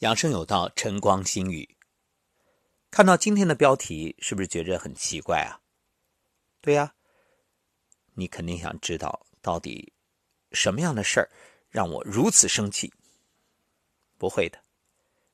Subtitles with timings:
[0.00, 1.76] 养生有道，晨光心语。
[2.88, 5.58] 看到今天的标题，是不是觉着很奇怪啊？
[6.60, 6.94] 对呀，
[8.14, 9.92] 你肯定想知道到底
[10.52, 11.28] 什么样的事儿
[11.68, 12.94] 让我如此生气？
[14.16, 14.62] 不会的，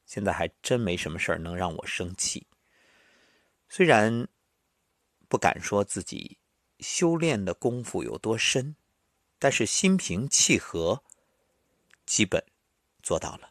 [0.06, 2.46] 现在还真没什么事儿能让我生气。
[3.68, 4.26] 虽然
[5.28, 6.38] 不敢说自己
[6.78, 8.76] 修炼的功夫有多深，
[9.38, 11.04] 但是心平气和，
[12.06, 12.42] 基本
[13.02, 13.50] 做到了。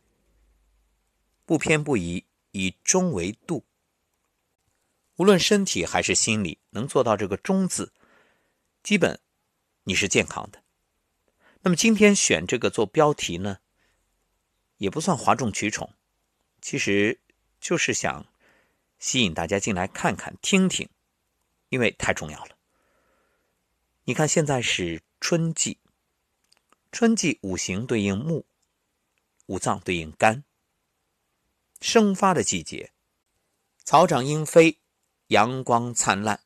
[1.45, 3.65] 不偏不倚，以中为度。
[5.17, 7.93] 无论身体还是心理，能做到这个“中”字，
[8.81, 9.19] 基本
[9.83, 10.63] 你是健康的。
[11.61, 13.59] 那么今天选这个做标题呢，
[14.77, 15.93] 也不算哗众取宠，
[16.61, 17.19] 其实
[17.59, 18.25] 就是想
[18.97, 20.89] 吸引大家进来看看、听听，
[21.69, 22.57] 因为太重要了。
[24.05, 25.77] 你看，现在是春季，
[26.91, 28.45] 春季五行对应木，
[29.45, 30.43] 五脏对应肝。
[31.83, 32.93] 生发的季节，
[33.83, 34.79] 草长莺飞，
[35.27, 36.39] 阳光灿烂，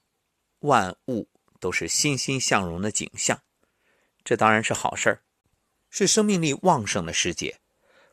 [0.61, 3.39] 万物都是欣欣向荣的景象，
[4.23, 5.21] 这当然是好事儿，
[5.91, 7.59] 是生命力旺盛的时节。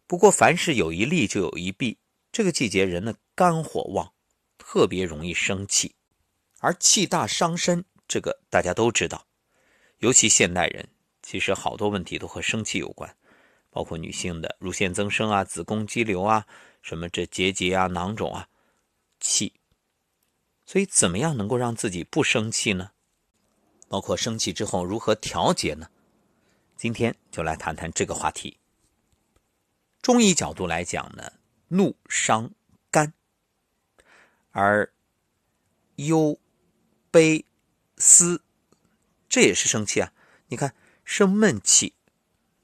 [0.06, 1.96] 不过，凡事有一利就有一弊，
[2.30, 4.12] 这个季节人的肝火旺，
[4.58, 5.94] 特别容易生气，
[6.60, 9.26] 而气大伤身，这个大家都知道。
[10.00, 10.86] 尤其现代人，
[11.22, 13.16] 其实好多问题都和生气有关，
[13.70, 16.46] 包括女性的乳腺增生啊、子宫肌瘤啊。
[16.84, 18.50] 什么这结节啊、囊肿啊，
[19.18, 19.54] 气，
[20.66, 22.90] 所以怎么样能够让自己不生气呢？
[23.88, 25.88] 包括生气之后如何调节呢？
[26.76, 28.58] 今天就来谈谈这个话题。
[30.02, 31.32] 中医角度来讲呢，
[31.68, 32.50] 怒伤
[32.90, 33.14] 肝，
[34.50, 34.92] 而
[35.96, 36.38] 忧、
[37.10, 37.46] 悲、
[37.96, 38.42] 思，
[39.26, 40.12] 这也是生气啊。
[40.48, 41.94] 你看生闷气，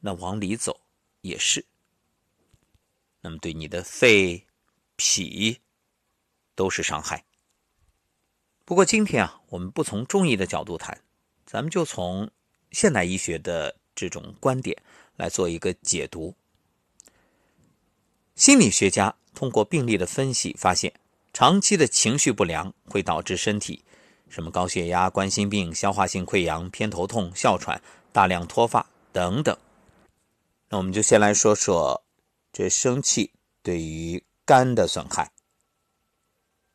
[0.01, 0.83] 那往里走
[1.23, 1.65] 也是。
[3.23, 4.47] 那么对你的肺、
[4.97, 5.61] 脾
[6.55, 7.25] 都是伤害。
[8.65, 11.03] 不过今天啊，我们不从中医的角度谈，
[11.45, 12.31] 咱们就从
[12.71, 14.77] 现代医学的这种观点
[15.17, 16.35] 来做一个解读。
[18.35, 20.95] 心理学家通过病例的分析发现，
[21.33, 23.85] 长期的情绪不良会导致身体
[24.29, 29.55] 什么高血压、冠心病、消化性溃疡、偏头痛、哮喘、大量脱发等等。
[30.69, 32.03] 那我们就先来说说。
[32.53, 35.33] 这生气对于肝的损害。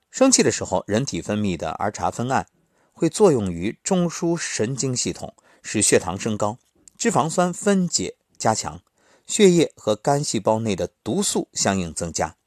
[0.09, 2.47] 生气的时候，人体分泌的儿茶酚胺
[2.94, 6.58] 会作用于中枢神经系统，使血糖升高，
[6.97, 8.81] 脂肪酸分解加强，
[9.28, 12.38] 血液和肝细胞内的毒素相应增加。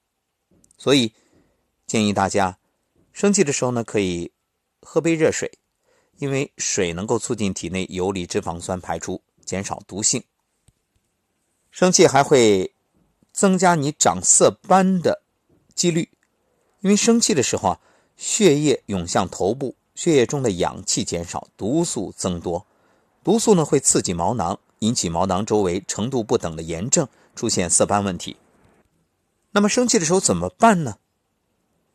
[0.79, 1.13] 所以
[1.87, 2.59] 建议大家
[3.13, 4.33] 生气的时候呢，可以
[4.81, 5.59] 喝杯热水，
[6.17, 10.25] 因为水能够促进体内游离脂肪酸排出，减少毒性。
[11.71, 12.73] 生气还会。
[13.39, 15.23] 增加你长色斑的
[15.73, 16.11] 几率，
[16.81, 17.81] 因为生气的时候啊，
[18.17, 22.67] 血液涌向头部，血液中的氧气减少，毒素增多，
[23.23, 27.07] 毒素呢会刺激毛囊，引起毛囊周围程度不等的炎症，
[27.37, 28.37] 出现色斑问题。
[29.53, 30.99] 那么生气的时候怎么办呢？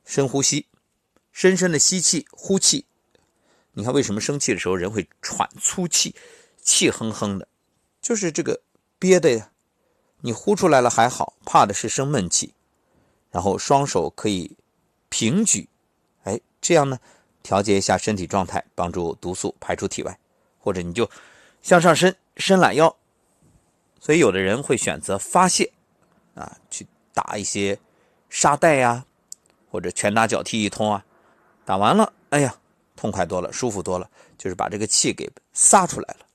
[0.06, 0.68] 深呼吸，
[1.34, 2.86] 深深的吸气、呼气。
[3.74, 6.16] 你看为什么生气的时候人会喘粗气，
[6.62, 7.50] 气哼哼的，
[8.02, 8.62] 就是这个
[8.98, 9.50] 憋的呀。
[10.26, 12.54] 你呼出来了还好，怕的是生闷气。
[13.30, 14.56] 然后双手可以
[15.10, 15.68] 平举，
[16.24, 16.98] 哎，这样呢，
[17.42, 20.18] 调节一下身体状态，帮助毒素排出体外。
[20.60, 21.10] 或者你就
[21.62, 22.96] 向上伸，伸懒腰。
[24.00, 25.74] 所以有的人会选择发泄，
[26.36, 27.78] 啊，去打一些
[28.30, 29.06] 沙袋呀，
[29.70, 31.04] 或者拳打脚踢一通啊。
[31.66, 32.56] 打完了，哎呀，
[32.96, 36.26] 痛快多了，舒服多了，就是把这个气给撒出来了。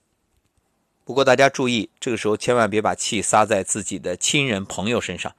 [1.08, 5.34] 不过大家注意，这个时候千万别把气撒在自己的亲人朋友身上，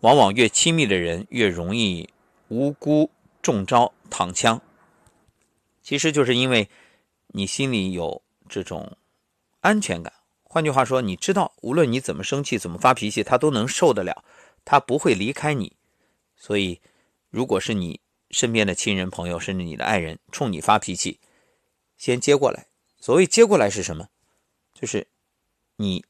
[0.00, 2.10] 往往越亲密的人越容易
[2.48, 4.60] 无辜中招躺枪。
[5.80, 6.68] 其实就是因为
[7.28, 8.96] 你心里有这种
[9.60, 10.12] 安全感。
[10.42, 14.24] 换句话说，你知道无论你怎么生气、怎么发脾气，他都能受得了，
[14.64, 15.76] 他不会离开你。
[16.34, 16.80] 所以，
[17.30, 18.00] 如果是你
[18.32, 21.20] 身边的亲人朋友，甚至你的爱人冲你发脾气，
[21.96, 22.66] 先接过来。
[22.98, 24.08] 所谓接过来是什么？
[24.78, 25.08] 就是
[25.76, 26.04] 你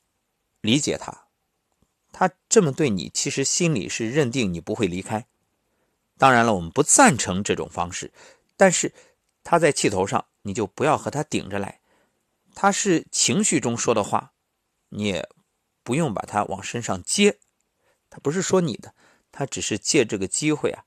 [0.60, 1.28] 理解他，
[2.10, 5.24] 他这么对你，其实心里是认定你不会离开。
[6.18, 8.12] 当然了，我们不赞成这种方式，
[8.56, 8.92] 但是
[9.44, 11.80] 他在气头上，你就不要和他顶着来。
[12.56, 14.32] 他是情绪中说的话，
[14.88, 15.28] 你也
[15.84, 17.38] 不用把他往身上接。
[18.10, 18.96] 他不是说你的，
[19.30, 20.84] 他只是借这个机会啊，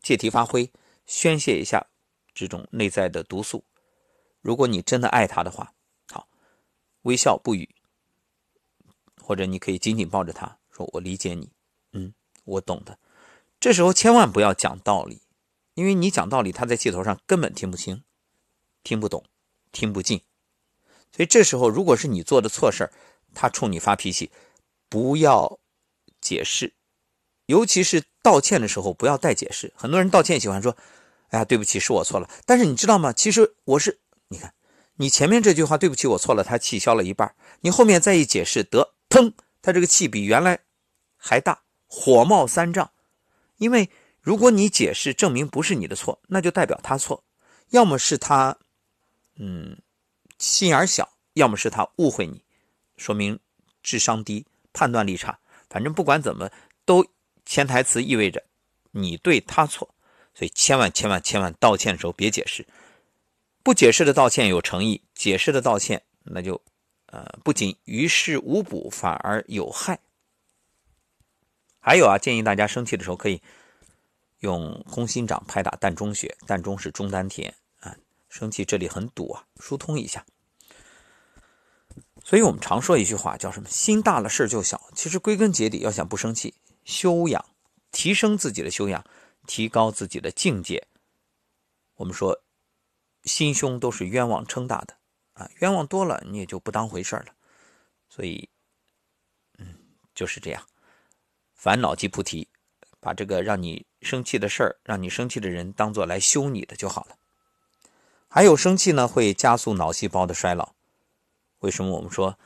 [0.00, 0.70] 借题发挥，
[1.06, 1.88] 宣泄一下
[2.32, 3.64] 这种内在的毒素。
[4.40, 5.72] 如果你真的爱他的话。
[7.06, 7.68] 微笑不语，
[9.22, 11.52] 或者你可以紧紧抱着他，说：“我理解你，
[11.92, 12.12] 嗯，
[12.44, 12.98] 我懂的。
[13.60, 15.22] 这时候千万不要讲道理，
[15.74, 18.02] 因为你讲道理，他在气头上根本听不清、
[18.82, 19.24] 听不懂、
[19.70, 20.20] 听不进。
[21.12, 22.90] 所以这时候，如果是你做的错事
[23.32, 24.32] 他冲你发脾气，
[24.88, 25.60] 不要
[26.20, 26.74] 解释，
[27.46, 29.72] 尤其是道歉的时候，不要带解释。
[29.76, 30.76] 很多人道歉喜欢说
[31.30, 33.12] ：“哎呀，对不起，是我错了。”但是你知道吗？
[33.12, 34.52] 其实我是，你看，
[34.96, 40.60] 你前面这句话“对不起，我错了”，他气消了一半，你后面再一解释，得，砰，他这个气比原来
[41.16, 42.90] 还大，火冒三丈。
[43.58, 43.90] 因为
[44.20, 47.24] 如果你解释证明不是你的错，那就代表他错，
[47.70, 48.58] 要么是他，
[49.36, 49.78] 嗯，
[50.38, 52.42] 心眼小，要么是他误会你，
[52.96, 53.38] 说明
[53.82, 55.38] 智商低，判断力差。
[55.68, 56.50] 反正不管怎么，
[56.84, 57.04] 都
[57.44, 58.42] 潜台词意味着
[58.92, 59.94] 你对他错，
[60.34, 62.66] 所以千万千万千万道歉的时候别解释，
[63.66, 66.62] 不解释的道歉有诚意，解释的道歉那就，
[67.06, 69.98] 呃，不仅于事无补，反而有害。
[71.80, 73.42] 还有啊，建议大家生气的时候可以
[74.38, 77.92] 用空心掌拍打膻中穴，膻中是中丹田啊，
[78.28, 80.24] 生气这里很堵啊，疏通一下。
[82.22, 83.68] 所以我们常说一句话，叫什么？
[83.68, 84.80] 心大了事儿就小。
[84.94, 86.54] 其实归根结底，要想不生气，
[86.84, 87.44] 修养、
[87.90, 89.04] 提升自己的修养，
[89.48, 90.86] 提高自己的境界。
[91.96, 92.40] 我们说，
[93.26, 94.94] 心胸都是冤枉撑大的
[95.34, 97.26] 啊，冤枉多了，你也就不当回事了。
[98.08, 98.48] 所以，
[99.58, 99.74] 嗯，
[100.14, 100.62] 就是这样。
[101.54, 102.48] 烦恼即菩提，
[103.00, 107.16] 把这个让你生气的事儿，让你生气的人当做来修你的就好了。
[108.28, 110.72] 还有生气呢，会加速脑细胞的衰老。
[111.58, 112.38] 为什么我们说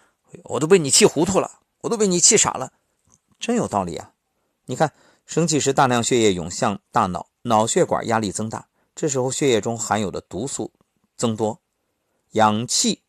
[0.45, 2.73] 我都被你气糊涂了，我都被你气傻了？
[3.39, 4.13] 真有道理啊！
[4.67, 4.93] 你看，
[5.27, 8.69] 生气时大量血液涌向大脑，脑血管压力增大，
[9.01, 10.75] 这时候血液中含有的毒素
[11.17, 11.63] 增多，
[12.33, 13.01] 氧气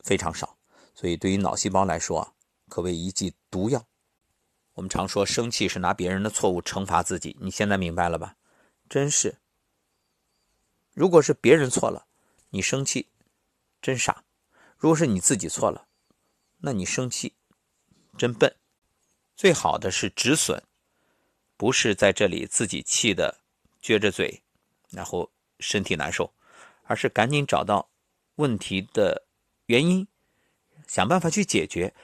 [0.00, 0.58] 非常少，
[0.92, 2.32] 所以对于脑细胞来说啊，
[2.68, 3.86] 可谓一剂毒药。
[4.72, 8.34] 我们常说生气是拿别人的错误惩罚自己，你现在明白了吧？
[8.88, 9.38] 真是，
[10.94, 12.08] 如果是别人错了，
[12.48, 13.06] 你生气，
[13.80, 14.24] 真傻；
[14.76, 15.86] 如果是你自己错了，
[16.58, 17.36] 那你生气，
[18.18, 18.56] 真笨。
[19.36, 20.60] 最好的是止损，
[21.56, 23.38] 不是在这里自己气的
[23.80, 24.42] 撅着嘴，
[24.90, 26.32] 然后身体难受，
[26.84, 27.88] 而是赶紧找到
[28.36, 29.26] 问题的
[29.66, 30.06] 原因，
[30.86, 31.94] 想办法去解决。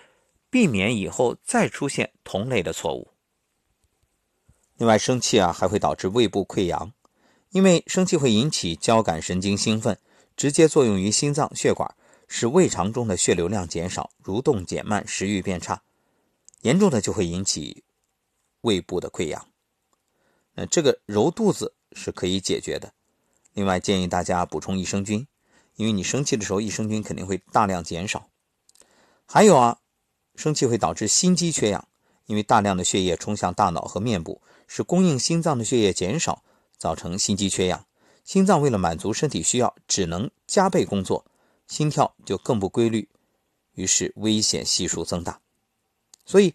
[0.48, 3.10] 避免以后再出现同类的错误。
[4.76, 6.92] 另外，生气啊还会导致胃部溃疡，
[7.50, 9.98] 因为生气会引起交感神经兴奋，
[10.34, 11.94] 直接作用于心脏血管，
[12.26, 15.82] 使胃肠中的血流量减少，蠕动减慢，食欲变差，
[16.62, 17.84] 严重的就会引起
[18.62, 19.48] 胃部的溃疡。
[20.54, 22.92] 那这个揉肚子是可以解决的。
[23.54, 25.26] 另外，建议大家补充益生菌，
[25.74, 28.28] 因为你生气的时候，益生菌肯定会大量减少。
[29.26, 29.78] 还有啊。
[30.38, 31.88] 生气会导致心肌缺氧，
[32.26, 36.44] 因为大量的血液冲向大脑和面部，使供应心脏的血液减少，
[36.76, 37.86] 造成心肌缺氧。
[38.22, 41.24] 心脏为了满足身体需要，只能加倍工作，
[41.66, 43.08] 心跳就更不规律，
[43.72, 45.40] 于是危险系数增大。
[46.26, 46.52] 所以，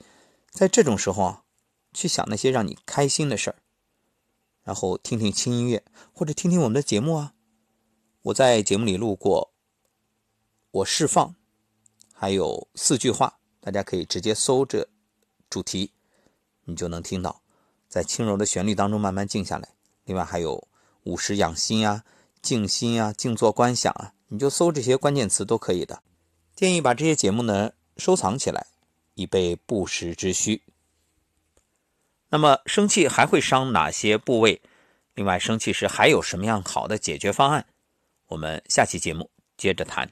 [0.51, 1.43] 在这种时候啊，
[1.91, 3.55] 去想那些让你开心的事儿，
[4.63, 7.33] 然后听听轻音乐，或者听听我们的节目啊。
[8.23, 9.51] 我在节目里录过，
[10.71, 11.35] 我释放，
[12.13, 13.39] 还有四句话。
[13.59, 14.87] 大家可以直接搜这
[15.49, 15.91] 主题，
[16.65, 17.43] 你就能听到，
[17.87, 19.75] 在轻柔的旋律当中慢慢静下来。
[20.05, 20.67] 另外还有
[21.03, 22.03] 五十养心啊、
[22.41, 26.01] 静心啊、静坐观想啊，你就搜这些关键词都可以的。
[26.55, 28.65] 建议把这些节目呢收藏起来，
[29.13, 30.63] 以备不时之需。
[32.31, 34.61] 那么生气还会伤哪些部位？
[35.15, 37.65] 另外生气时还有什么样好的解决方案？
[38.27, 40.09] 我们下期节目接着谈。